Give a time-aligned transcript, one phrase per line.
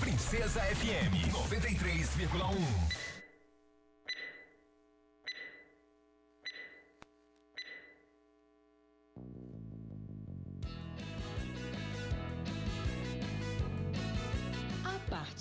[0.00, 3.08] Princesa FM 93,1.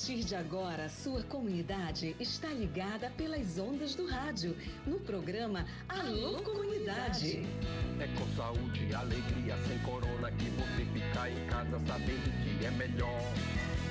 [0.08, 7.45] partir de agora, sua comunidade está ligada pelas ondas do rádio, no programa Alô Comunidade.
[8.00, 12.72] É com saúde e alegria, sem corona, que você fica em casa sabendo que é
[12.72, 13.22] melhor.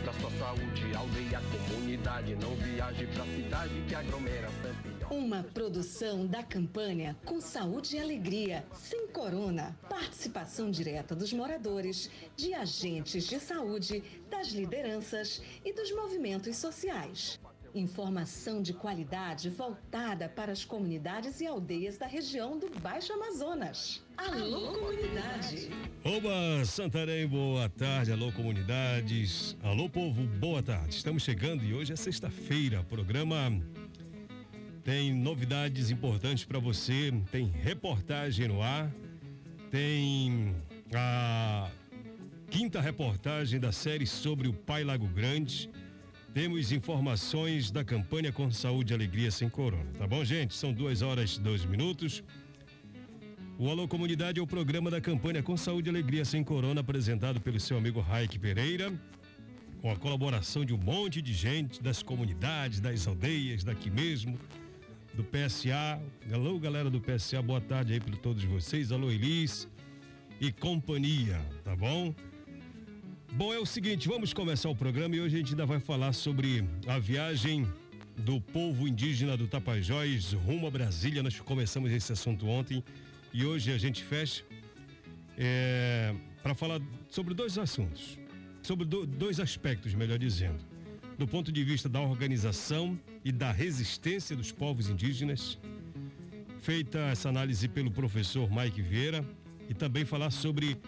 [0.07, 5.05] Pra sua saúde, aldeia, comunidade, não viaje pra cidade que aglomera sempre.
[5.11, 9.77] Uma produção da campanha Com Saúde e Alegria, sem corona.
[9.91, 17.41] Participação direta dos moradores, de agentes de saúde, das lideranças e dos movimentos sociais.
[17.77, 24.03] Informação de qualidade voltada para as comunidades e aldeias da região do Baixo Amazonas.
[24.17, 25.69] Alô, comunidade!
[26.03, 28.11] Oba, Santarém, boa tarde.
[28.11, 29.55] Alô, comunidades.
[29.63, 30.97] Alô, povo, boa tarde.
[30.97, 32.83] Estamos chegando e hoje é sexta-feira.
[32.83, 33.61] Programa
[34.83, 37.13] tem novidades importantes para você.
[37.31, 38.91] Tem reportagem no ar.
[39.71, 40.57] Tem
[40.95, 41.71] a
[42.49, 45.69] quinta reportagem da série sobre o Pai Lago Grande
[46.37, 49.91] temos informações da campanha com saúde e alegria sem corona.
[49.97, 50.53] Tá bom, gente?
[50.53, 52.23] São duas horas e dois minutos.
[53.59, 57.41] O Alô Comunidade é o programa da campanha com saúde e alegria sem corona, apresentado
[57.41, 58.93] pelo seu amigo Raik Pereira,
[59.81, 64.39] com a colaboração de um monte de gente das comunidades, das aldeias, daqui mesmo,
[65.15, 65.99] do PSA.
[66.31, 68.93] Alô, galera do PSA, boa tarde aí para todos vocês.
[68.93, 69.67] Alô, Elis
[70.39, 72.15] e companhia, tá bom?
[73.37, 76.15] Bom, é o seguinte, vamos começar o programa e hoje a gente ainda vai falar
[76.15, 77.71] sobre a viagem
[78.17, 81.23] do povo indígena do Tapajós rumo a Brasília.
[81.23, 82.83] Nós começamos esse assunto ontem
[83.35, 84.43] e hoje a gente fecha
[85.37, 86.81] é, para falar
[87.11, 88.19] sobre dois assuntos,
[88.63, 90.65] sobre do, dois aspectos, melhor dizendo,
[91.19, 95.59] do ponto de vista da organização e da resistência dos povos indígenas.
[96.61, 99.23] Feita essa análise pelo professor Mike Vieira
[99.69, 100.79] e também falar sobre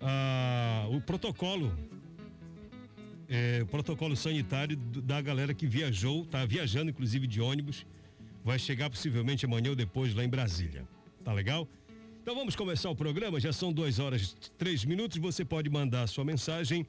[0.00, 1.72] ah, o protocolo
[3.28, 7.84] é, o protocolo sanitário da galera que viajou, tá viajando inclusive de ônibus,
[8.42, 10.88] vai chegar possivelmente amanhã ou depois lá em Brasília.
[11.22, 11.68] Tá legal?
[12.22, 15.18] Então vamos começar o programa, já são duas horas três minutos.
[15.18, 16.86] Você pode mandar a sua mensagem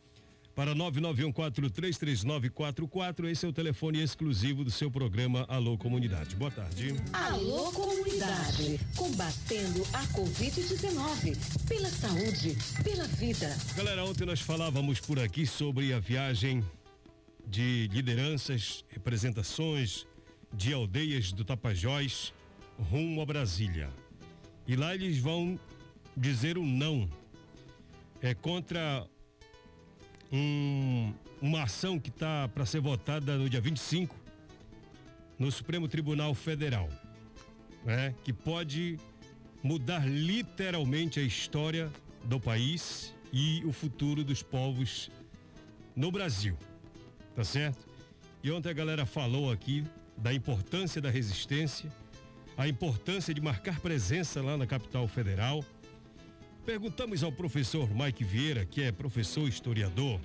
[0.60, 3.30] para 991433944.
[3.30, 6.36] Esse é o telefone exclusivo do seu programa Alô Comunidade.
[6.36, 6.96] Boa tarde.
[7.14, 13.58] Alô Comunidade, combatendo a Covid-19, pela saúde, pela vida.
[13.74, 16.62] Galera, ontem nós falávamos por aqui sobre a viagem
[17.48, 20.06] de lideranças, representações
[20.54, 22.34] de aldeias do Tapajós
[22.78, 23.90] rumo a Brasília.
[24.68, 25.58] E lá eles vão
[26.18, 27.10] dizer o um não.
[28.22, 29.08] É contra
[30.32, 34.16] um, uma ação que está para ser votada no dia 25
[35.38, 36.90] no Supremo Tribunal Federal,
[37.86, 38.14] né?
[38.24, 39.00] Que pode
[39.64, 41.90] mudar literalmente a história
[42.26, 45.10] do país e o futuro dos povos
[45.96, 46.58] no Brasil.
[47.36, 47.88] Tá certo?
[48.44, 49.86] E ontem a galera falou aqui
[50.18, 51.90] da importância da resistência,
[52.58, 55.64] a importância de marcar presença lá na capital federal
[56.70, 60.22] Perguntamos ao professor Mike Vieira, que é professor historiador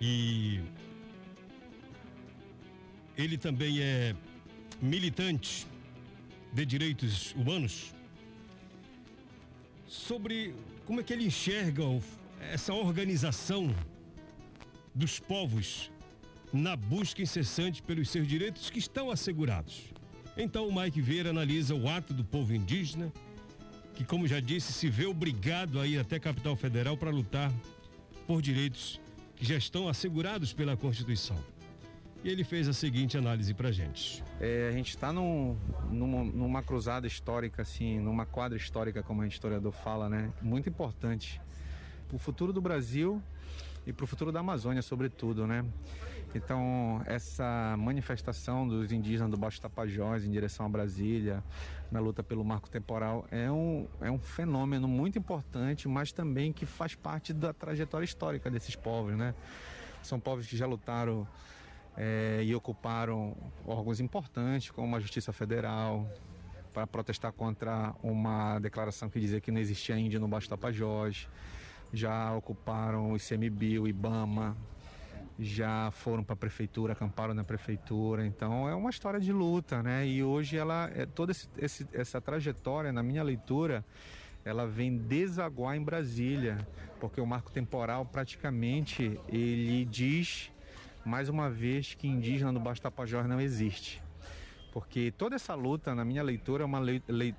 [0.00, 0.60] e
[3.16, 4.14] ele também é
[4.80, 5.66] militante
[6.52, 7.92] de direitos humanos,
[9.88, 10.54] sobre
[10.86, 11.82] como é que ele enxerga
[12.52, 13.74] essa organização
[14.94, 15.90] dos povos
[16.52, 19.92] na busca incessante pelos seus direitos que estão assegurados.
[20.36, 23.12] Então o Mike Vieira analisa o ato do povo indígena
[23.94, 27.52] que, como já disse, se vê obrigado a ir até a capital federal para lutar
[28.26, 29.00] por direitos
[29.36, 31.36] que já estão assegurados pela Constituição.
[32.24, 34.24] E ele fez a seguinte análise para gente.
[34.40, 35.58] É, a gente está num,
[35.90, 40.32] numa, numa cruzada histórica, assim, numa quadra histórica, como gente historiador fala, né?
[40.40, 41.40] Muito importante.
[42.10, 43.22] O futuro do Brasil
[43.86, 45.64] e para o futuro da Amazônia, sobretudo, né?
[46.34, 51.44] Então, essa manifestação dos indígenas do Baixo Tapajós em direção a Brasília,
[51.92, 56.66] na luta pelo marco temporal, é um, é um fenômeno muito importante, mas também que
[56.66, 59.32] faz parte da trajetória histórica desses povos, né?
[60.02, 61.26] São povos que já lutaram
[61.96, 66.10] é, e ocuparam órgãos importantes, como a Justiça Federal,
[66.72, 71.28] para protestar contra uma declaração que dizia que não existia índio no Baixo Tapajós
[71.92, 74.56] já ocuparam o ICMBio, o IBAMA,
[75.38, 78.26] já foram para a prefeitura, acamparam na prefeitura.
[78.26, 80.06] Então é uma história de luta, né?
[80.06, 83.84] E hoje ela é toda esse, esse, essa trajetória, na minha leitura,
[84.44, 86.58] ela vem desaguar em Brasília,
[87.00, 90.52] porque o marco temporal praticamente ele diz
[91.04, 94.02] mais uma vez que indígena no Baixo Tapajós não existe.
[94.72, 96.80] Porque toda essa luta, na minha leitura, é uma,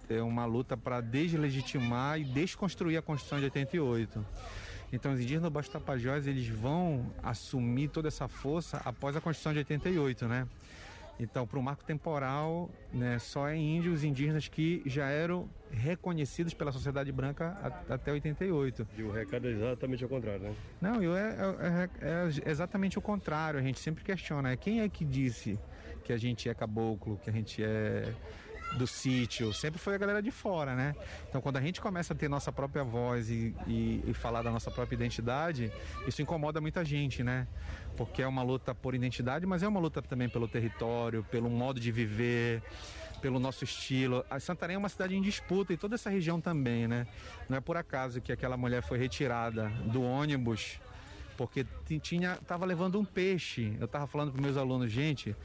[0.09, 4.25] é uma luta para deslegitimar e desconstruir a Constituição de 88.
[4.91, 9.53] Então os indígenas do Baixo Tapajós, eles vão assumir toda essa força após a Constituição
[9.53, 10.47] de 88, né?
[11.19, 16.71] Então, para o marco temporal, né, só é índios indígenas que já eram reconhecidos pela
[16.71, 17.57] sociedade branca
[17.89, 18.85] até 88.
[18.97, 20.55] E o recado é exatamente o contrário, né?
[20.81, 23.59] Não, é, é, é, é exatamente o contrário.
[23.59, 24.57] A gente sempre questiona, né?
[24.57, 25.57] quem é que disse
[26.03, 28.13] que a gente é caboclo, que a gente é
[28.75, 30.95] do sítio, sempre foi a galera de fora, né?
[31.27, 34.51] Então quando a gente começa a ter nossa própria voz e, e, e, falar da
[34.51, 35.71] nossa própria identidade,
[36.07, 37.47] isso incomoda muita gente, né?
[37.97, 41.79] Porque é uma luta por identidade, mas é uma luta também pelo território, pelo modo
[41.79, 42.61] de viver,
[43.21, 44.25] pelo nosso estilo.
[44.29, 47.07] A Santarém é uma cidade em disputa e toda essa região também, né?
[47.49, 50.79] Não é por acaso que aquela mulher foi retirada do ônibus
[51.37, 51.65] porque
[52.01, 53.75] tinha tava levando um peixe.
[53.79, 55.35] Eu tava falando para meus alunos, gente,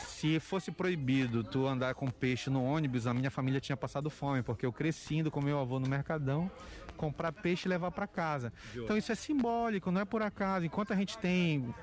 [0.00, 4.42] se fosse proibido tu andar com peixe no ônibus, a minha família tinha passado fome,
[4.42, 6.50] porque eu crescendo com meu avô no Mercadão,
[6.96, 8.52] comprar peixe e levar para casa.
[8.84, 10.66] Então isso é simbólico, não é por acaso.
[10.66, 11.74] Enquanto a gente tem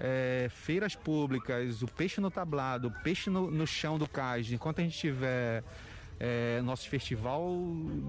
[0.00, 4.80] é, feiras públicas, o peixe no tablado, o peixe no, no chão do cais, enquanto
[4.80, 5.62] a gente tiver
[6.18, 7.48] é, nosso festival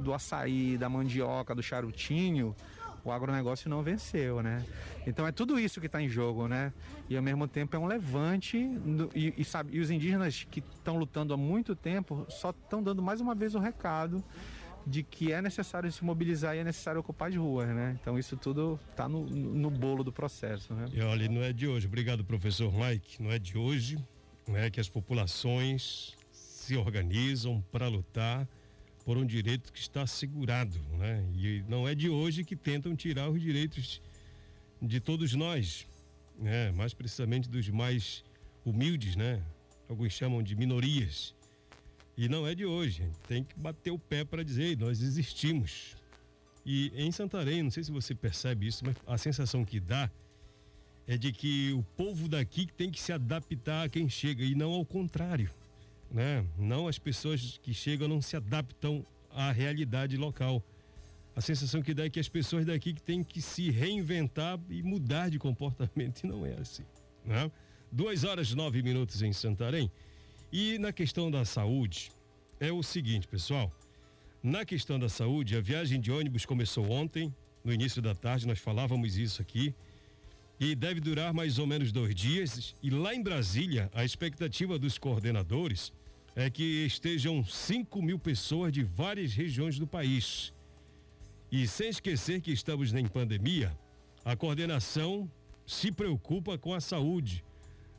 [0.04, 2.56] do açaí, da mandioca, do charutinho,
[3.04, 4.66] o agronegócio não venceu, né?
[5.06, 6.74] Então é tudo isso que está em jogo, né?
[7.10, 8.58] E ao mesmo tempo é um levante
[9.16, 13.02] e, e, sabe, e os indígenas que estão lutando há muito tempo só estão dando
[13.02, 14.24] mais uma vez o recado
[14.86, 17.98] de que é necessário se mobilizar e é necessário ocupar as ruas, né?
[18.02, 20.86] Então isso tudo está no, no bolo do processo, né?
[20.92, 21.88] E olha, não é de hoje.
[21.88, 23.22] Obrigado, professor Mike.
[23.22, 23.98] Não é de hoje,
[24.48, 28.48] né, que as populações se organizam para lutar
[29.10, 31.26] por um direito que está assegurado, né?
[31.34, 34.00] E não é de hoje que tentam tirar os direitos
[34.80, 35.88] de todos nós,
[36.38, 36.70] né?
[36.74, 38.24] Mais precisamente dos mais
[38.64, 39.42] humildes, né?
[39.90, 41.34] Alguns chamam de minorias.
[42.16, 45.96] E não é de hoje, tem que bater o pé para dizer, nós existimos.
[46.64, 50.08] E em Santarém, não sei se você percebe isso, mas a sensação que dá
[51.08, 54.70] é de que o povo daqui tem que se adaptar a quem chega e não
[54.70, 55.50] ao contrário
[56.12, 56.46] né?
[56.58, 60.64] Não as pessoas que chegam não se adaptam à realidade local.
[61.36, 64.84] A sensação que dá é que as pessoas daqui que têm que se reinventar e
[64.84, 66.84] mudar de comportamento e não é assim,
[67.26, 67.52] né?
[67.92, 69.92] Duas horas nove minutos em Santarém.
[70.52, 72.12] E na questão da saúde,
[72.60, 73.72] é o seguinte, pessoal.
[74.44, 77.34] Na questão da saúde, a viagem de ônibus começou ontem,
[77.64, 79.74] no início da tarde, nós falávamos isso aqui.
[80.60, 82.76] E deve durar mais ou menos dois dias.
[82.84, 85.94] E lá em Brasília, a expectativa dos coordenadores
[86.36, 90.54] é que estejam 5 mil pessoas de várias regiões do país.
[91.52, 93.76] E sem esquecer que estamos em pandemia,
[94.24, 95.32] a coordenação
[95.66, 97.44] se preocupa com a saúde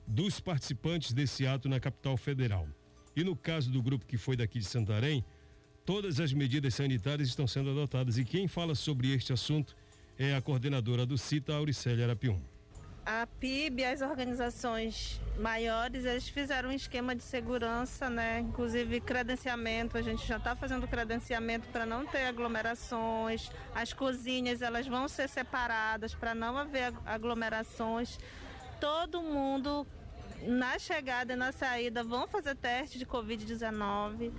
[0.07, 2.69] dos participantes desse ato na capital federal.
[3.17, 5.25] E no caso do grupo que foi daqui de Santarém,
[5.85, 8.19] todas as medidas sanitárias estão sendo adotadas.
[8.19, 9.75] E quem fala sobre este assunto
[10.21, 12.39] é a coordenadora do CITA, Auricélia Arapium
[13.07, 18.41] a PIB, as organizações maiores, eles fizeram um esquema de segurança, né?
[18.41, 23.51] Inclusive credenciamento, a gente já está fazendo credenciamento para não ter aglomerações.
[23.75, 28.19] As cozinhas, elas vão ser separadas para não haver aglomerações.
[28.79, 29.85] Todo mundo
[30.47, 34.31] na chegada e na saída vão fazer teste de Covid-19.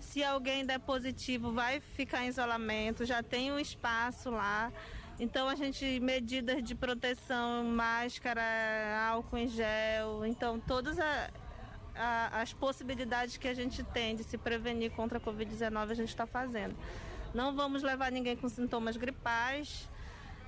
[0.00, 4.72] Se alguém der positivo, vai ficar em isolamento, já tem um espaço lá.
[5.18, 8.40] Então a gente medidas de proteção, máscara,
[9.10, 11.30] álcool em gel, então todas a,
[11.94, 16.10] a, as possibilidades que a gente tem de se prevenir contra a Covid-19 a gente
[16.10, 16.76] está fazendo.
[17.34, 19.88] Não vamos levar ninguém com sintomas gripais.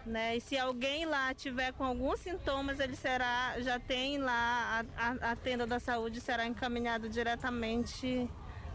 [0.07, 0.39] Né?
[0.39, 5.33] E se alguém lá tiver com alguns sintomas, ele será, já tem lá a, a,
[5.33, 8.27] a tenda da saúde será encaminhado diretamente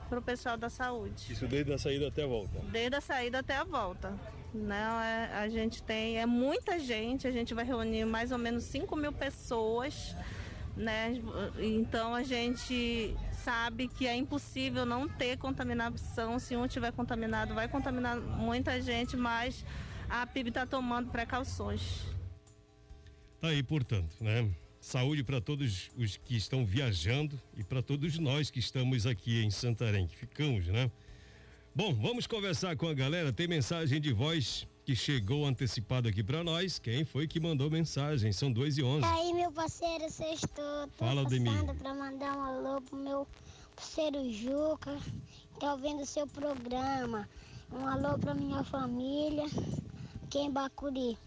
[0.09, 1.31] para o pessoal da saúde.
[1.31, 2.59] Isso desde a saída até a volta?
[2.71, 4.13] Desde a saída até a volta.
[4.53, 8.63] Não, é, a gente tem, é muita gente, a gente vai reunir mais ou menos
[8.63, 10.15] 5 mil pessoas,
[10.77, 11.21] né?
[11.59, 16.39] Então a gente sabe que é impossível não ter contaminação.
[16.39, 19.65] Se um tiver contaminado, vai contaminar muita gente, mas
[20.09, 22.05] a PIB está tomando precauções.
[23.41, 24.49] Tá aí, portanto, né?
[24.85, 29.49] Saúde para todos os que estão viajando e para todos nós que estamos aqui em
[29.49, 30.91] Santarém, que ficamos, né?
[31.73, 33.33] Bom, vamos conversar com a galera.
[33.33, 36.77] Tem mensagem de voz que chegou antecipado aqui para nós.
[36.77, 38.31] Quem foi que mandou mensagem?
[38.31, 39.07] São 2 e 11.
[39.07, 40.87] Aí, meu parceiro, sextou.
[40.97, 41.49] Fala, Demi.
[41.79, 43.27] para mandar um alô pro meu
[43.75, 44.95] parceiro Juca,
[45.51, 47.27] que tá ouvindo o seu programa.
[47.71, 49.45] Um alô pra minha família,
[50.25, 51.17] aqui em Bacuri.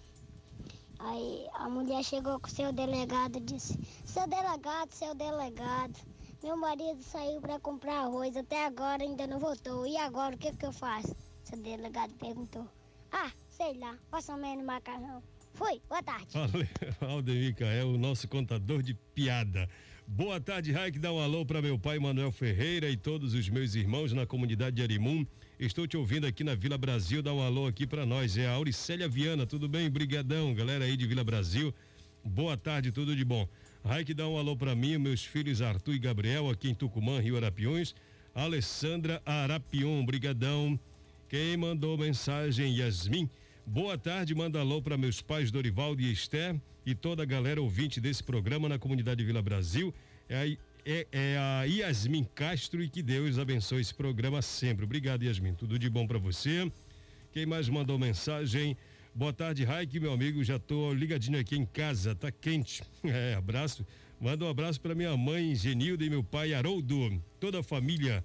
[0.99, 5.99] Aí a mulher chegou com o seu delegado e disse: Seu delegado, seu delegado,
[6.43, 9.87] meu marido saiu para comprar arroz, até agora ainda não voltou.
[9.87, 11.15] E agora o que, que eu faço?
[11.45, 12.67] Seu delegado perguntou.
[13.11, 15.23] Ah, sei lá, faça menos macarrão.
[15.55, 16.27] Fui, boa tarde.
[16.33, 16.67] Valeu,
[17.01, 19.69] Aldemir o nosso contador de piada.
[20.07, 20.99] Boa tarde, Raik.
[20.99, 24.77] Dá um alô para meu pai Manuel Ferreira e todos os meus irmãos na comunidade
[24.77, 25.27] de Arimum.
[25.59, 27.21] Estou te ouvindo aqui na Vila Brasil.
[27.21, 28.39] Dá um alô aqui para nós.
[28.39, 29.45] É a Auricélia Viana.
[29.45, 29.91] Tudo bem?
[29.91, 31.75] Brigadão, galera aí de Vila Brasil.
[32.25, 33.49] Boa tarde, tudo de bom.
[33.85, 37.37] Raik, dá um alô para mim, meus filhos Arthur e Gabriel aqui em Tucumã, Rio
[37.37, 37.93] Arapiões.
[38.33, 40.79] Alessandra Arapion, brigadão.
[41.29, 42.77] Quem mandou mensagem?
[42.77, 43.29] Yasmin.
[43.67, 46.55] Boa tarde, manda alô para meus pais Dorivaldo e Esther
[46.87, 49.93] e toda a galera ouvinte desse programa na comunidade Vila Brasil.
[50.29, 50.57] É
[50.91, 54.87] é, é a Yasmin Castro e que Deus abençoe esse programa sempre.
[54.87, 55.53] Obrigado, Yasmin.
[55.53, 56.73] Tudo de bom para você.
[57.31, 58.75] Quem mais mandou mensagem?
[59.15, 60.43] Boa tarde, Raik, meu amigo.
[60.43, 62.83] Já tô ligadinho aqui em casa, tá quente.
[63.05, 63.87] É, abraço.
[64.19, 68.25] Manda um abraço para minha mãe Genilda e meu pai Haroldo, toda a família.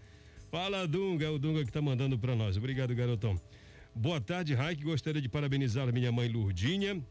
[0.50, 2.56] Fala, Dunga, é o Dunga que tá mandando para nós.
[2.56, 3.40] Obrigado, garotão.
[3.94, 4.82] Boa tarde, Raik.
[4.82, 7.04] Gostaria de parabenizar minha mãe Lurdinha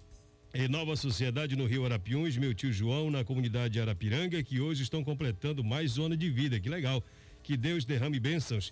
[0.54, 5.02] e Nova Sociedade no Rio Arapiuns, meu tio João na comunidade Arapiranga, que hoje estão
[5.02, 6.60] completando mais zona de vida.
[6.60, 7.02] Que legal.
[7.42, 8.70] Que Deus derrame bênçãos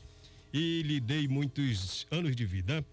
[0.53, 2.85] e lhe dê muitos anos de vida.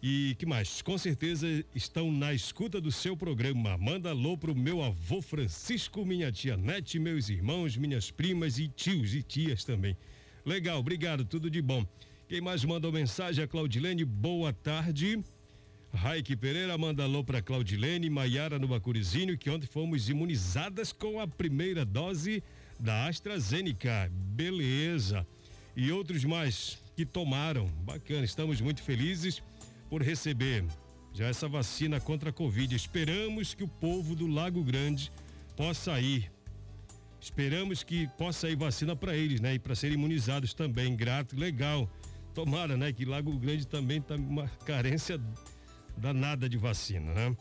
[0.00, 0.80] E que mais?
[0.82, 3.76] Com certeza estão na escuta do seu programa.
[3.76, 9.14] Manda alô pro meu avô Francisco, minha tia Nete, meus irmãos, minhas primas e tios
[9.14, 9.96] e tias também.
[10.46, 11.84] Legal, obrigado, tudo de bom.
[12.28, 13.42] Quem mais mandou mensagem?
[13.42, 15.18] A Claudilene, boa tarde.
[15.92, 21.26] Raik Pereira manda alô para Claudilene, Maiara no Bacurizinho, que ontem fomos imunizadas com a
[21.26, 22.42] primeira dose
[22.78, 24.10] da AstraZeneca.
[24.12, 25.26] Beleza.
[25.74, 27.66] E outros mais que tomaram.
[27.82, 29.42] Bacana, estamos muito felizes
[29.88, 30.64] por receber
[31.12, 32.74] já essa vacina contra a Covid.
[32.74, 35.10] Esperamos que o povo do Lago Grande
[35.56, 36.30] possa ir.
[37.20, 39.54] Esperamos que possa ir vacina para eles, né?
[39.54, 40.94] E para serem imunizados também.
[40.94, 41.90] Grato, legal.
[42.34, 42.92] Tomara, né?
[42.92, 45.20] Que Lago Grande também tá uma carência
[45.98, 47.36] danada de vacina, né?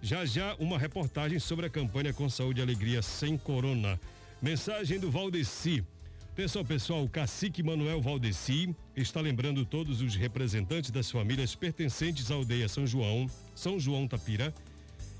[0.00, 3.98] Já já uma reportagem sobre a campanha com saúde e alegria sem corona.
[4.40, 5.84] Mensagem do Valdeci.
[6.34, 12.34] Pessoal, pessoal, o cacique Manuel Valdeci está lembrando todos os representantes das famílias pertencentes à
[12.34, 14.52] aldeia São João, São João Tapira,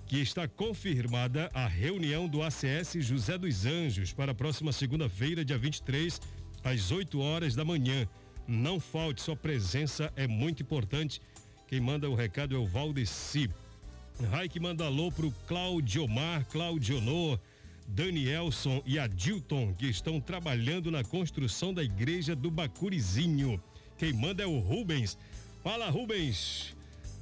[0.07, 5.59] que está confirmada a reunião do ACS José dos Anjos para a próxima segunda-feira, dia
[5.59, 6.21] 23,
[6.65, 8.09] às 8 horas da manhã
[8.47, 11.21] não falte, sua presença é muito importante.
[11.73, 13.49] Quem manda o recado é o Valdeci.
[14.31, 17.39] Raik manda alô pro Claudiomar, Claudionor,
[17.89, 23.59] Danielson e Adilton, que estão trabalhando na construção da igreja do Bacurizinho.
[23.97, 25.17] Quem manda é o Rubens.
[25.65, 26.77] Fala, Rubens.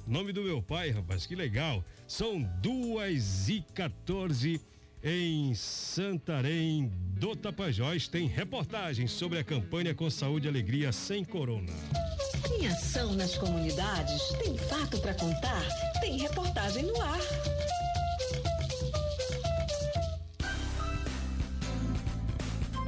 [0.05, 1.81] Nome do meu pai, rapaz, que legal.
[2.05, 4.59] São duas e 14
[5.03, 11.73] em Santarém do Tapajós tem reportagem sobre a campanha com saúde e alegria sem corona.
[12.47, 15.63] Tem ação nas comunidades, tem fato para contar,
[15.99, 17.19] tem reportagem no ar.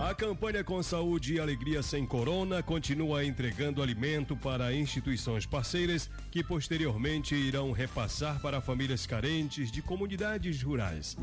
[0.04, 6.44] A campanha com saúde e alegria sem corona continua entregando alimento para instituições parceiras que
[6.44, 11.16] posteriormente irão repassar para famílias carentes de comunidades rurais.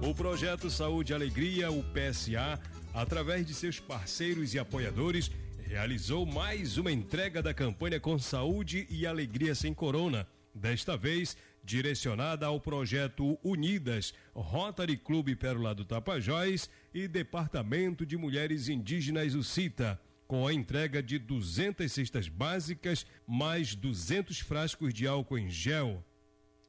[0.00, 2.58] O projeto Saúde e Alegria, o PSA,
[2.94, 5.30] através de seus parceiros e apoiadores,
[5.62, 10.26] realizou mais uma entrega da campanha com saúde e alegria sem corona.
[10.54, 18.68] Desta vez, direcionada ao projeto Unidas, Rotary Clube Pérola do Tapajós e Departamento de Mulheres
[18.68, 25.50] Indígenas UCITA, com a entrega de 200 cestas básicas mais 200 frascos de álcool em
[25.50, 26.04] gel.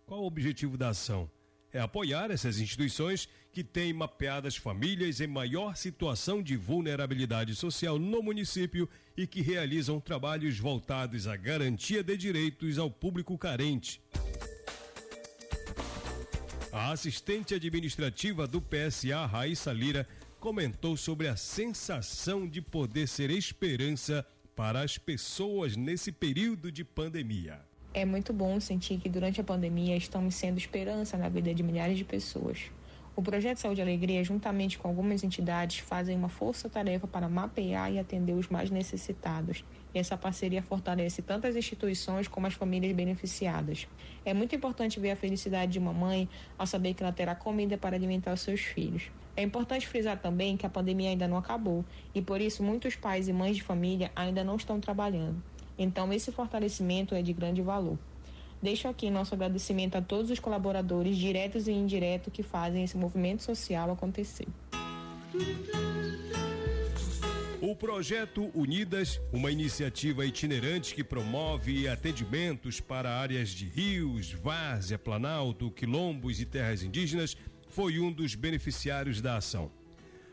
[0.06, 1.30] Qual o objetivo da ação?
[1.72, 8.22] É apoiar essas instituições que têm mapeadas famílias em maior situação de vulnerabilidade social no
[8.22, 14.02] município e que realizam trabalhos voltados à garantia de direitos ao público carente.
[16.76, 20.08] A assistente administrativa do PSA, Raíssa Lira,
[20.40, 24.26] comentou sobre a sensação de poder ser esperança
[24.56, 27.62] para as pessoas nesse período de pandemia.
[27.94, 31.96] É muito bom sentir que durante a pandemia estamos sendo esperança na vida de milhares
[31.96, 32.72] de pessoas.
[33.16, 38.00] O Projeto Saúde e Alegria, juntamente com algumas entidades, fazem uma força-tarefa para mapear e
[38.00, 39.64] atender os mais necessitados.
[39.94, 43.88] E essa parceria fortalece tanto as instituições como as famílias beneficiadas.
[44.26, 47.78] É muito importante ver a felicidade de uma mãe ao saber que ela terá comida
[47.78, 49.12] para alimentar os seus filhos.
[49.36, 51.84] É importante frisar também que a pandemia ainda não acabou
[52.14, 55.42] e por isso muitos pais e mães de família ainda não estão trabalhando.
[55.78, 57.98] Então, esse fortalecimento é de grande valor.
[58.62, 63.44] Deixo aqui nosso agradecimento a todos os colaboradores, diretos e indiretos, que fazem esse movimento
[63.44, 64.48] social acontecer.
[67.74, 75.72] O projeto Unidas, uma iniciativa itinerante que promove atendimentos para áreas de rios, várzea, planalto,
[75.72, 77.36] quilombos e terras indígenas,
[77.68, 79.72] foi um dos beneficiários da ação.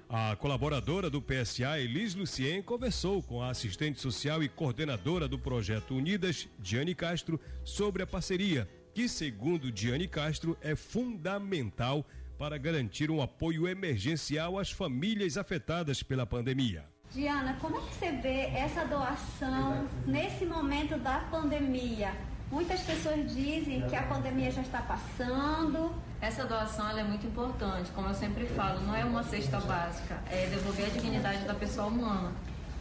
[0.07, 5.97] A colaboradora do PSA, Elis Lucien, conversou com a assistente social e coordenadora do projeto
[5.97, 12.07] Unidas, Diane Castro, sobre a parceria, que, segundo Diane Castro, é fundamental
[12.37, 16.90] para garantir um apoio emergencial às famílias afetadas pela pandemia.
[17.13, 22.13] Diana, como é que você vê essa doação nesse momento da pandemia?
[22.49, 25.93] Muitas pessoas dizem que a pandemia já está passando.
[26.21, 30.47] Essa doação é muito importante, como eu sempre falo, não é uma cesta básica, é
[30.47, 32.31] devolver a dignidade da pessoa humana.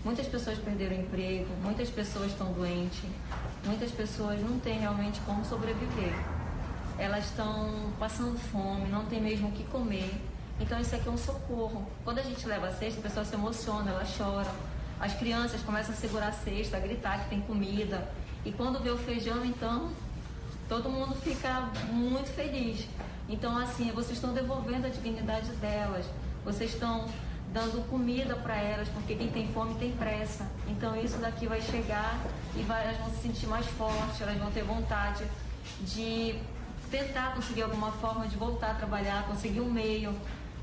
[0.05, 3.01] Muitas pessoas perderam emprego, muitas pessoas estão doentes,
[3.65, 6.13] muitas pessoas não têm realmente como sobreviver.
[7.00, 10.21] Elas estão passando fome, não tem mesmo o que comer.
[10.60, 11.86] Então isso aqui é um socorro.
[12.04, 14.51] Quando a gente leva a cesta, a pessoa se emociona, ela chora.
[15.00, 18.10] As crianças começam a segurar a cesta, a gritar que tem comida.
[18.44, 19.89] E quando vê o feijão, então,
[20.68, 22.86] todo mundo fica muito feliz.
[23.28, 26.06] Então, assim, vocês estão devolvendo a dignidade delas,
[26.44, 27.06] vocês estão
[27.54, 30.48] dando comida para elas, porque quem tem fome tem pressa.
[30.68, 32.20] Então, isso daqui vai chegar
[32.56, 35.24] e vai, elas vão se sentir mais fortes, elas vão ter vontade
[35.82, 36.39] de
[36.89, 40.13] tentar conseguir alguma forma de voltar a trabalhar, conseguir um meio.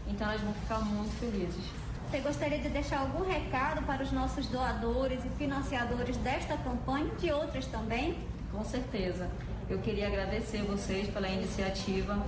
[0.07, 1.65] Então, elas vão ficar muito felizes.
[2.11, 7.21] Você gostaria de deixar algum recado para os nossos doadores e financiadores desta campanha e
[7.21, 8.17] de outras também?
[8.53, 9.29] Com certeza.
[9.69, 12.25] Eu queria agradecer vocês pela iniciativa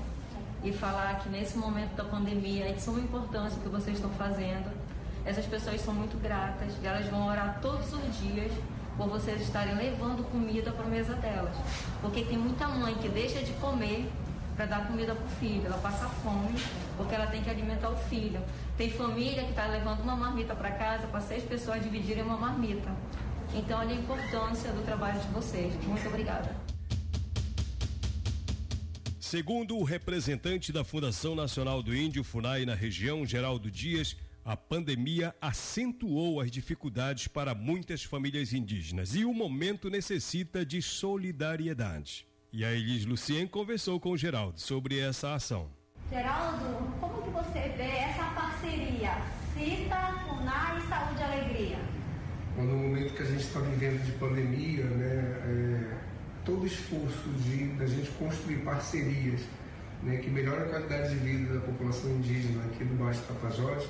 [0.64, 4.10] e falar que nesse momento da pandemia é de suma importância o que vocês estão
[4.10, 4.68] fazendo.
[5.24, 8.50] Essas pessoas são muito gratas e elas vão orar todos os dias
[8.96, 11.54] por vocês estarem levando comida para a mesa delas.
[12.00, 14.10] Porque tem muita mãe que deixa de comer
[14.58, 15.64] para dar comida para o filho.
[15.66, 16.58] Ela passa fome
[16.96, 18.42] porque ela tem que alimentar o filho.
[18.76, 22.92] Tem família que está levando uma marmita para casa para seis pessoas dividirem uma marmita.
[23.54, 25.72] Então, olha a importância do trabalho de vocês.
[25.84, 26.54] Muito obrigada.
[29.20, 35.34] Segundo o representante da Fundação Nacional do Índio, FUNAI, na região, Geraldo Dias, a pandemia
[35.40, 42.27] acentuou as dificuldades para muitas famílias indígenas e o momento necessita de solidariedade.
[42.50, 45.68] E a Elis Lucien conversou com o Geraldo sobre essa ação.
[46.10, 46.64] Geraldo,
[46.98, 51.78] como que você vê essa parceria CITA, FUNAI e Saúde e Alegria?
[52.56, 55.98] No momento que a gente está vivendo de pandemia, né, é,
[56.46, 59.42] todo o esforço de da gente construir parcerias
[60.02, 63.86] né, que melhoram a qualidade de vida da população indígena aqui do Baixo Tapajós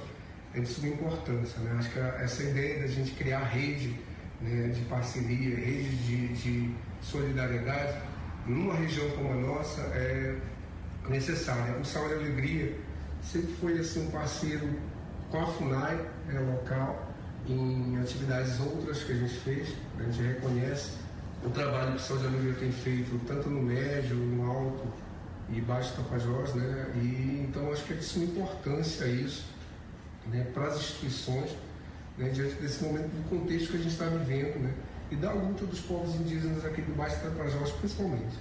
[0.53, 1.61] é de suma importância.
[1.61, 1.77] Né?
[1.79, 3.95] Acho que essa ideia da gente criar rede
[4.41, 8.01] né, de parceria, rede de, de solidariedade,
[8.49, 10.37] numa região como a nossa, é
[11.09, 11.77] necessária.
[11.79, 12.77] O Saúde e Alegria
[13.23, 14.69] sempre foi assim, um parceiro
[15.31, 17.15] com a FUNAI, é, local,
[17.47, 20.93] em atividades outras que a gente fez, a gente reconhece
[21.45, 24.87] o trabalho que o Saúde Alegria tem feito, tanto no médio, no alto
[25.51, 26.93] e baixo Tapajós, né?
[26.97, 29.47] E, então acho que é de suma importância isso
[30.27, 31.57] né, para as instituições,
[32.17, 34.75] né, diante desse momento do contexto que a gente está vivendo, né?
[35.11, 38.37] E da luta dos povos indígenas aqui do Baixo Tapajós, principalmente.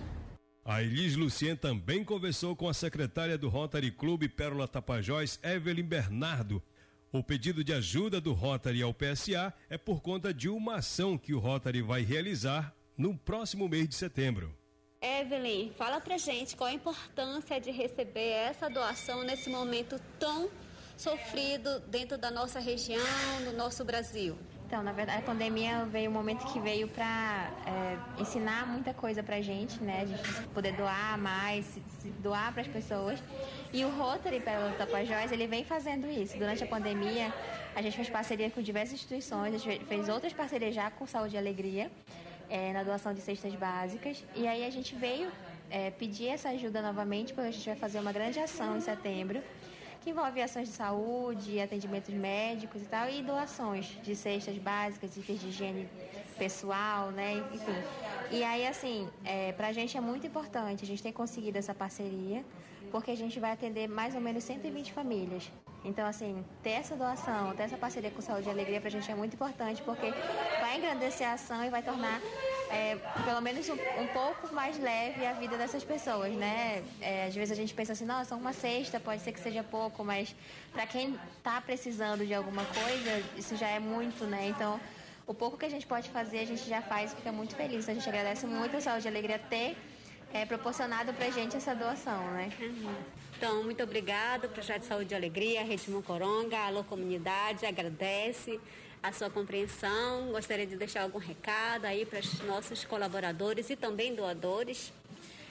[0.66, 6.62] A Elis Lucien também conversou com a secretária do Rotary Clube Pérola Tapajós, Evelyn Bernardo.
[7.10, 11.34] O pedido de ajuda do Rotary ao PSA é por conta de uma ação que
[11.34, 14.54] o Rotary vai realizar no próximo mês de setembro.
[15.02, 20.50] Evelyn, fala pra gente qual a importância de receber essa doação nesse momento tão
[20.98, 23.00] sofrido dentro da nossa região,
[23.46, 24.36] do nosso Brasil.
[24.68, 29.24] Então, na verdade, a pandemia veio um momento que veio para é, ensinar muita coisa
[29.24, 30.02] para gente, né?
[30.02, 31.66] A gente poder doar mais,
[32.00, 33.24] se doar para as pessoas.
[33.72, 36.38] E o Rotary pelo Tapajós, ele vem fazendo isso.
[36.38, 37.34] Durante a pandemia,
[37.74, 41.36] a gente fez parceria com diversas instituições, a gente fez outras parcerias já com Saúde
[41.36, 41.90] e Alegria
[42.50, 44.22] é, na doação de cestas básicas.
[44.36, 45.32] E aí a gente veio
[45.70, 49.42] é, pedir essa ajuda novamente, porque a gente vai fazer uma grande ação em setembro,
[50.08, 55.42] que envolve ações de saúde, atendimentos médicos e tal, e doações de cestas básicas, itens
[55.42, 55.90] de higiene
[56.38, 57.44] pessoal, né?
[57.54, 57.76] Enfim.
[58.32, 62.42] E aí, assim, é, pra gente é muito importante, a gente tem conseguido essa parceria,
[62.90, 65.52] porque a gente vai atender mais ou menos 120 famílias.
[65.84, 69.16] Então, assim, ter essa doação, ter essa parceria com Saúde e Alegria pra gente é
[69.16, 70.10] muito importante, porque
[70.62, 72.22] vai engrandecer a ação e vai tornar
[72.70, 76.84] é, pelo menos um, um, pouco mais leve a vida dessas pessoas, né?
[77.02, 80.04] É, às vezes a gente pensa assim, nossa, uma cesta pode ser que seja pouco,
[80.04, 80.36] mas
[80.74, 84.48] para quem está precisando de alguma coisa, isso já é muito, né?
[84.48, 84.80] Então,
[85.26, 87.88] o pouco que a gente pode fazer, a gente já faz e fica muito feliz.
[87.88, 89.78] A gente agradece muito a Saúde e Alegria ter
[90.34, 92.50] é, proporcionado para gente essa doação, né?
[93.38, 98.60] Então, muito obrigado, Projeto Saúde e Alegria, Rede Mocoronga, alô comunidade, agradece
[99.08, 100.32] a sua compreensão.
[100.32, 104.92] Gostaria de deixar algum recado aí para os nossos colaboradores e também doadores.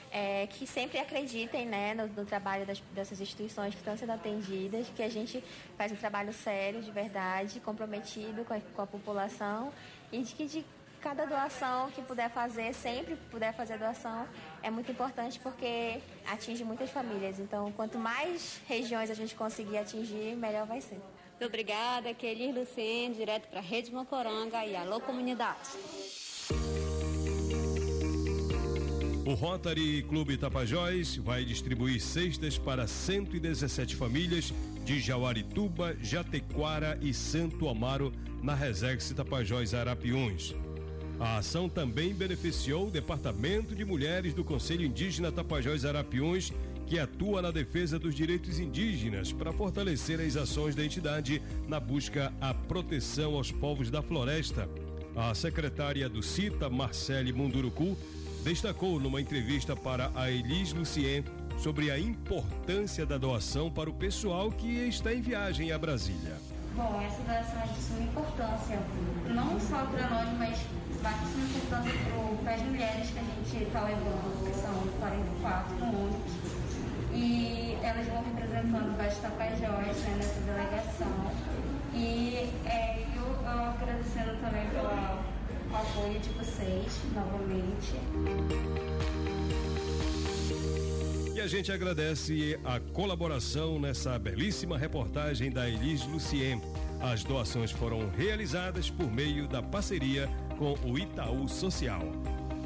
[0.09, 4.87] É, que sempre acreditem né, no, no trabalho das, dessas instituições que estão sendo atendidas,
[4.95, 5.43] que a gente
[5.77, 9.73] faz um trabalho sério, de verdade, comprometido com a, com a população
[10.09, 10.65] e de que de
[11.01, 14.25] cada doação que puder fazer, sempre puder fazer doação,
[14.63, 17.37] é muito importante porque atinge muitas famílias.
[17.37, 21.01] Então, quanto mais regiões a gente conseguir atingir, melhor vai ser.
[21.39, 25.69] Muito obrigada, Kelir Lucien, direto para a Rede Mocoronga e Alô Comunidade.
[29.23, 34.51] O Rotary Clube Tapajós vai distribuir cestas para 117 famílias
[34.83, 40.55] de Jauarituba, Jatequara e Santo Amaro na Resex Tapajós Arapiuns.
[41.19, 46.51] A ação também beneficiou o Departamento de Mulheres do Conselho Indígena Tapajós Arapiuns,
[46.87, 52.33] que atua na defesa dos direitos indígenas para fortalecer as ações da entidade na busca
[52.39, 54.69] à proteção aos povos da floresta.
[55.15, 57.97] A secretária do CITA, Marcele Munduruku,
[58.43, 61.25] destacou numa entrevista para a Elis Lucien
[61.57, 66.37] sobre a importância da doação para o pessoal que está em viagem a Brasília.
[66.73, 68.79] Bom, essa doação é de suma importância,
[69.33, 70.59] não só para nós, mas
[71.01, 71.93] bastante importância
[72.43, 76.56] para as mulheres que a gente está levando, que são 44 mundo.
[77.13, 81.31] E elas vão representando Baixo Tapajós né, nessa delegação.
[81.93, 84.87] E é, eu, eu agradecendo também pelo
[85.75, 87.93] apoio de vocês, novamente.
[91.35, 96.61] E a gente agradece a colaboração nessa belíssima reportagem da Elis Lucien.
[96.99, 102.01] As doações foram realizadas por meio da parceria com o Itaú Social.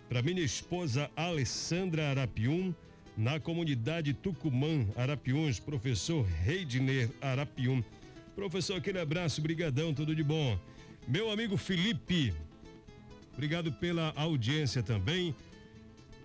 [0.08, 2.74] para minha esposa Alessandra Arapium,
[3.18, 7.84] na comunidade Tucumã Arapiuns, professor Reidner Arapium.
[8.36, 10.58] Professor, aquele abraço, brigadão, tudo de bom.
[11.08, 12.34] Meu amigo Felipe,
[13.34, 15.36] obrigado pela audiência também.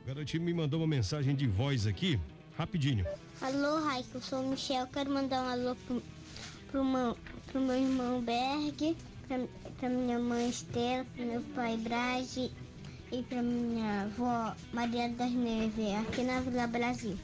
[0.06, 2.16] Garotinho me mandou uma mensagem de voz aqui,
[2.56, 3.04] rapidinho.
[3.40, 6.00] Alô, Raik, eu sou o Michel, quero mandar um alô pro,
[6.70, 7.18] pro, meu,
[7.50, 9.40] pro meu irmão Berg, pra,
[9.80, 12.52] pra minha mãe Estela, pro meu pai Brage
[13.10, 17.18] e pra minha avó Maria das Neves, aqui na Vila Brasil.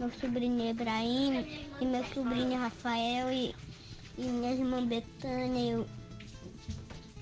[0.00, 3.54] Meu sobrinho Ibrahim e meu sobrinho Rafael e,
[4.18, 5.86] e minha irmã Betânia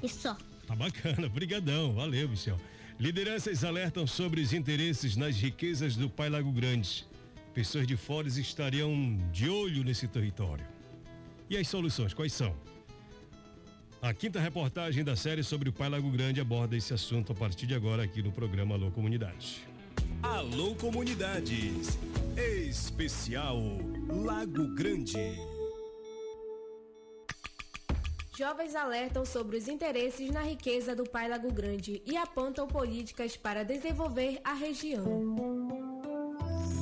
[0.02, 0.34] e, e só.
[0.66, 2.58] Tá bacana, brigadão, valeu, Michel.
[2.98, 7.04] Lideranças alertam sobre os interesses nas riquezas do Pai Lago Grande.
[7.52, 10.64] Pessoas de fora estariam de olho nesse território.
[11.50, 12.54] E as soluções, quais são?
[14.00, 17.66] A quinta reportagem da série sobre o Pai Lago Grande aborda esse assunto a partir
[17.66, 19.66] de agora aqui no programa Alô Comunidade.
[20.22, 21.98] Alô Comunidades.
[22.36, 23.60] Especial
[24.08, 25.18] Lago Grande.
[28.36, 33.64] Jovens alertam sobre os interesses na riqueza do Pai Lago Grande e apontam políticas para
[33.64, 35.04] desenvolver a região.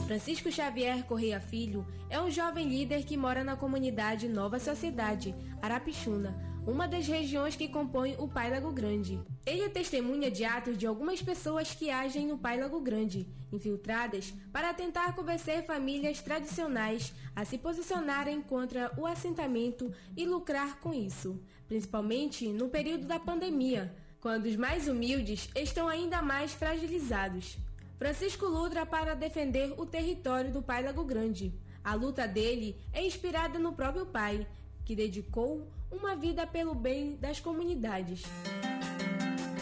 [0.06, 6.34] Francisco Xavier Correia Filho é um jovem líder que mora na comunidade Nova Sociedade, Arapixuna,
[6.66, 9.18] uma das regiões que compõem o Pai Lago Grande.
[9.44, 14.32] Ele é testemunha de atos de algumas pessoas que agem no Pai Lago Grande, infiltradas
[14.52, 21.40] para tentar convencer famílias tradicionais a se posicionarem contra o assentamento e lucrar com isso,
[21.66, 27.58] principalmente no período da pandemia, quando os mais humildes estão ainda mais fragilizados.
[27.98, 31.52] Francisco luta para defender o território do Pai Lago Grande.
[31.82, 34.46] A luta dele é inspirada no próprio pai,
[34.84, 38.22] que dedicou uma vida pelo bem das comunidades.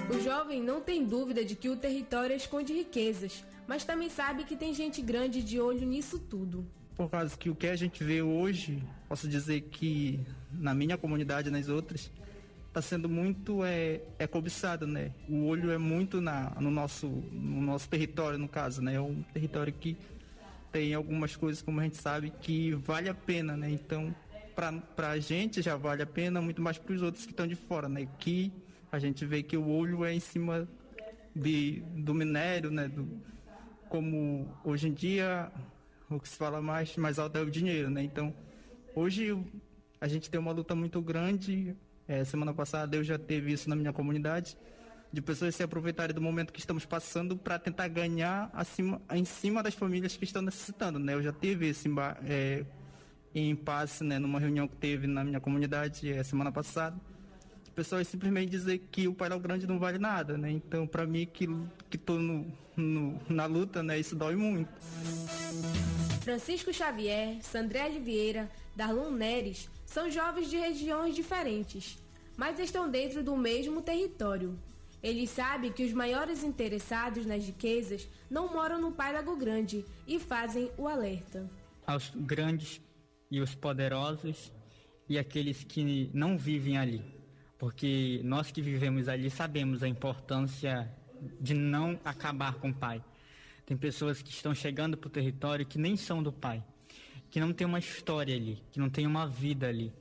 [0.08, 4.56] O jovem não tem dúvida de que o território esconde riquezas, mas também sabe que
[4.56, 6.66] tem gente grande de olho nisso tudo.
[6.96, 10.20] Por causa que o que a gente vê hoje, posso dizer que
[10.52, 12.10] na minha comunidade e nas outras,
[12.70, 15.12] está sendo muito é, é cobiçado, né?
[15.28, 18.94] O olho é muito na, no, nosso, no nosso território, no caso, né?
[18.94, 19.96] É um território que
[20.72, 23.70] tem algumas coisas, como a gente sabe, que vale a pena, né?
[23.70, 24.14] Então,
[24.94, 27.54] para a gente já vale a pena, muito mais para os outros que estão de
[27.54, 28.06] fora, né?
[28.18, 28.52] Que
[28.92, 30.68] a gente vê que o olho é em cima
[31.34, 32.88] de, do minério, né?
[32.88, 33.08] Do,
[33.88, 35.50] como hoje em dia
[36.08, 38.02] o que se fala mais, mais alto é o dinheiro, né?
[38.02, 38.34] Então,
[38.94, 39.36] hoje
[40.00, 41.74] a gente tem uma luta muito grande.
[42.06, 44.56] É, semana passada eu já teve isso na minha comunidade,
[45.12, 49.62] de pessoas se aproveitarem do momento que estamos passando para tentar ganhar acima, em cima
[49.62, 51.14] das famílias que estão necessitando, né?
[51.14, 51.88] Eu já tive esse
[52.24, 52.64] é,
[53.34, 56.96] impasse, né, numa reunião que teve na minha comunidade é, semana passada
[57.80, 60.50] pessoas simplesmente dizer que o Pai Grande não vale nada, né?
[60.50, 61.48] Então, para mim, que,
[61.88, 64.68] que tô no, no, na luta, né, isso dói muito.
[66.20, 71.98] Francisco Xavier, Sandré Oliveira, Darlon Neres são jovens de regiões diferentes,
[72.36, 74.58] mas estão dentro do mesmo território.
[75.02, 80.18] Eles sabem que os maiores interessados nas riquezas não moram no Pai Lago Grande e
[80.18, 81.48] fazem o alerta.
[81.86, 82.78] Aos grandes
[83.30, 84.52] e os poderosos
[85.08, 87.20] e aqueles que não vivem ali
[87.60, 90.90] porque nós que vivemos ali sabemos a importância
[91.38, 93.04] de não acabar com o pai.
[93.66, 96.64] Tem pessoas que estão chegando para o território que nem são do pai,
[97.30, 99.92] que não tem uma história ali, que não tem uma vida ali,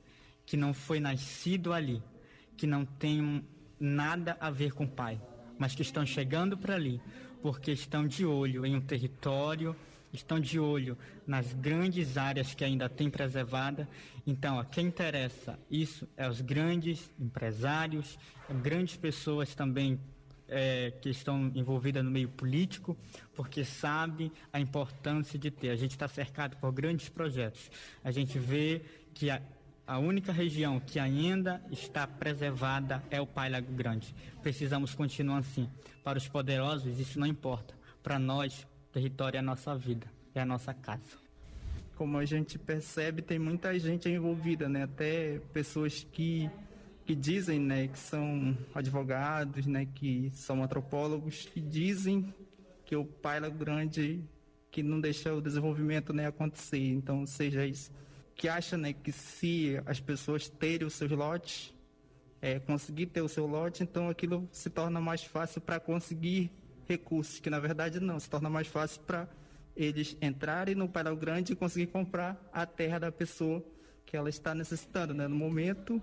[0.46, 2.02] que não foi nascido ali,
[2.56, 3.44] que não tem
[3.78, 5.20] nada a ver com o pai,
[5.58, 6.98] mas que estão chegando para ali
[7.42, 9.76] porque estão de olho em um território
[10.12, 10.96] estão de olho
[11.26, 13.88] nas grandes áreas que ainda tem preservada.
[14.26, 18.18] Então, a quem interessa isso é os grandes empresários,
[18.62, 19.98] grandes pessoas também
[20.50, 22.96] é, que estão envolvidas no meio político,
[23.34, 25.70] porque sabe a importância de ter.
[25.70, 27.70] A gente está cercado por grandes projetos.
[28.02, 28.82] A gente vê
[29.14, 29.40] que a,
[29.86, 34.14] a única região que ainda está preservada é o Pai Lago Grande.
[34.42, 35.70] Precisamos continuar assim.
[36.02, 37.74] Para os poderosos, isso não importa.
[38.02, 41.18] Para nós, território é a nossa vida, é a nossa casa.
[41.96, 44.84] Como a gente percebe, tem muita gente envolvida, né?
[44.84, 46.50] Até pessoas que,
[47.04, 52.34] que dizem, né, que são advogados, né, que são antropólogos, que dizem
[52.84, 54.24] que o pai é grande
[54.70, 56.78] que não deixa o desenvolvimento né, acontecer.
[56.78, 57.90] Então, seja isso.
[58.34, 61.74] Que acha né, que se as pessoas terem os seus lotes,
[62.40, 66.50] é, conseguir ter o seu lote, então aquilo se torna mais fácil para conseguir
[66.90, 69.28] recursos, que na verdade não, se torna mais fácil para
[69.76, 73.64] eles entrarem no Paral Grande e conseguir comprar a terra da pessoa
[74.04, 75.28] que ela está necessitando, né?
[75.28, 76.02] No momento,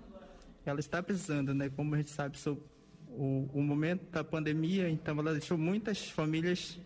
[0.64, 1.68] ela está precisando, né?
[1.68, 2.64] Como a gente sabe sobre
[3.08, 6.80] o, o momento da pandemia, então ela deixou muitas famílias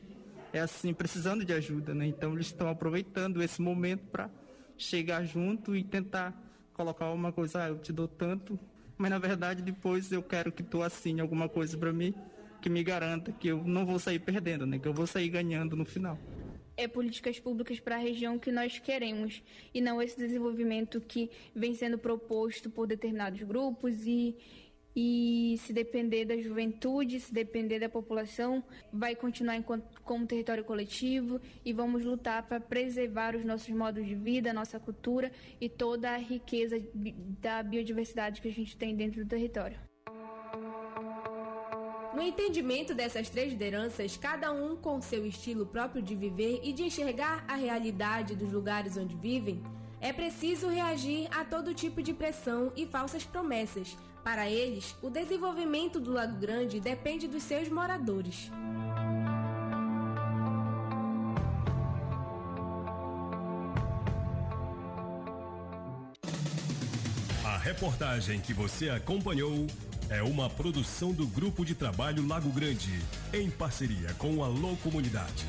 [0.53, 2.07] é assim precisando de ajuda, né?
[2.07, 4.29] Então eles estão aproveitando esse momento para
[4.77, 6.39] chegar junto e tentar
[6.75, 8.59] colocar uma coisa, ah, eu te dou tanto,
[8.99, 12.15] mas na verdade depois eu quero que tu assine alguma coisa para mim
[12.63, 14.79] que me garanta que eu não vou sair perdendo, né?
[14.79, 16.17] Que eu vou sair ganhando no final.
[16.77, 19.43] É políticas públicas para a região que nós queremos
[19.75, 24.37] e não esse desenvolvimento que vem sendo proposto por determinados grupos e
[24.95, 31.41] e se depender da juventude, se depender da população, vai continuar enquanto, como território coletivo
[31.65, 36.19] e vamos lutar para preservar os nossos modos de vida, nossa cultura e toda a
[36.19, 39.79] riqueza da biodiversidade que a gente tem dentro do território.
[42.15, 46.83] No entendimento dessas três lideranças, cada um com seu estilo próprio de viver e de
[46.83, 49.63] enxergar a realidade dos lugares onde vivem,
[49.99, 53.97] é preciso reagir a todo tipo de pressão e falsas promessas.
[54.23, 58.51] Para eles, o desenvolvimento do Lago Grande depende dos seus moradores.
[67.83, 69.67] Reportagem que você acompanhou
[70.09, 72.97] é uma produção do Grupo de Trabalho Lago Grande,
[73.33, 75.45] em parceria com a Alô Comunidade.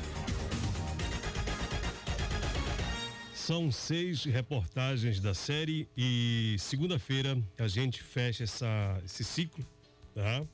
[3.32, 9.64] São seis reportagens da série e segunda-feira a gente fecha essa, esse ciclo,
[10.12, 10.44] tá?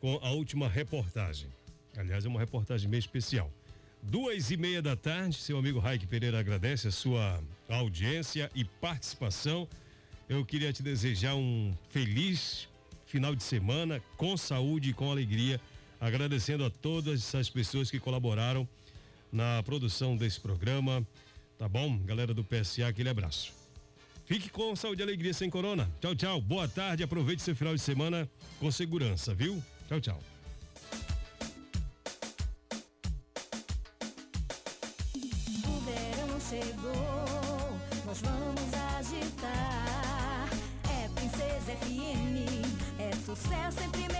[0.00, 1.48] Com a última reportagem.
[1.96, 3.50] Aliás, é uma reportagem bem especial.
[4.00, 9.66] Duas e meia da tarde, seu amigo Raik Pereira agradece a sua audiência e participação.
[10.28, 12.68] Eu queria te desejar um feliz
[13.06, 15.58] final de semana com saúde e com alegria,
[15.98, 18.68] agradecendo a todas essas pessoas que colaboraram
[19.32, 21.06] na produção desse programa.
[21.58, 21.98] Tá bom?
[22.00, 23.54] Galera do PSA, aquele abraço.
[24.26, 25.90] Fique com saúde e alegria sem corona.
[25.98, 26.42] Tchau, tchau.
[26.42, 27.02] Boa tarde.
[27.02, 28.28] Aproveite seu final de semana
[28.60, 29.62] com segurança, viu?
[29.88, 30.37] Tchau, tchau.
[43.28, 44.17] Sucesso em primeiro